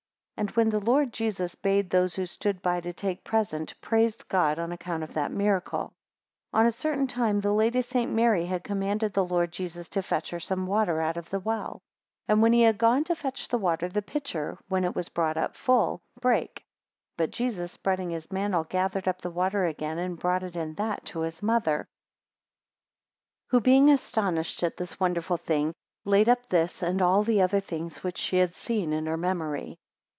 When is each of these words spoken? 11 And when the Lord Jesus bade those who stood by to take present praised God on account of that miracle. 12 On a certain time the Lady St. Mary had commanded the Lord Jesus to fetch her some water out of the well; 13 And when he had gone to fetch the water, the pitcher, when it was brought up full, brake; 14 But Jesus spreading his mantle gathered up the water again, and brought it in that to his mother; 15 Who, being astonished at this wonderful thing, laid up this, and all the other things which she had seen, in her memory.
11 0.41 0.49
And 0.49 0.55
when 0.57 0.69
the 0.69 0.83
Lord 0.91 1.13
Jesus 1.13 1.53
bade 1.53 1.91
those 1.91 2.15
who 2.15 2.25
stood 2.25 2.63
by 2.63 2.81
to 2.81 2.91
take 2.91 3.23
present 3.23 3.79
praised 3.79 4.27
God 4.27 4.57
on 4.57 4.71
account 4.71 5.03
of 5.03 5.13
that 5.13 5.29
miracle. 5.31 5.93
12 6.49 6.59
On 6.61 6.65
a 6.65 6.71
certain 6.71 7.05
time 7.05 7.39
the 7.39 7.53
Lady 7.53 7.79
St. 7.83 8.11
Mary 8.11 8.47
had 8.47 8.63
commanded 8.63 9.13
the 9.13 9.23
Lord 9.23 9.51
Jesus 9.51 9.87
to 9.89 10.01
fetch 10.01 10.31
her 10.31 10.39
some 10.39 10.65
water 10.65 10.99
out 10.99 11.15
of 11.15 11.29
the 11.29 11.39
well; 11.39 11.73
13 12.25 12.25
And 12.29 12.41
when 12.41 12.53
he 12.53 12.63
had 12.63 12.79
gone 12.79 13.03
to 13.03 13.13
fetch 13.15 13.49
the 13.49 13.59
water, 13.59 13.87
the 13.87 14.01
pitcher, 14.01 14.57
when 14.67 14.83
it 14.83 14.95
was 14.95 15.09
brought 15.09 15.37
up 15.37 15.55
full, 15.55 16.01
brake; 16.19 16.61
14 17.17 17.17
But 17.17 17.29
Jesus 17.29 17.71
spreading 17.71 18.09
his 18.09 18.31
mantle 18.31 18.63
gathered 18.63 19.07
up 19.07 19.21
the 19.21 19.29
water 19.29 19.65
again, 19.67 19.99
and 19.99 20.17
brought 20.17 20.41
it 20.41 20.55
in 20.55 20.73
that 20.73 21.05
to 21.05 21.19
his 21.19 21.43
mother; 21.43 21.81
15 21.81 21.87
Who, 23.51 23.61
being 23.61 23.89
astonished 23.91 24.63
at 24.63 24.75
this 24.77 24.99
wonderful 24.99 25.37
thing, 25.37 25.75
laid 26.03 26.27
up 26.27 26.49
this, 26.49 26.81
and 26.81 26.99
all 26.99 27.21
the 27.21 27.43
other 27.43 27.59
things 27.59 28.03
which 28.03 28.17
she 28.17 28.37
had 28.37 28.55
seen, 28.55 28.91
in 28.91 29.05
her 29.05 29.17
memory. 29.17 29.77